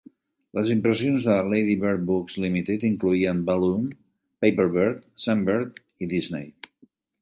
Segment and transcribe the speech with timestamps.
[0.59, 3.87] Les impressions de Ladybird Books Limited incloïen Balloon,
[4.47, 6.55] Paperbird, Sunbird i Disney.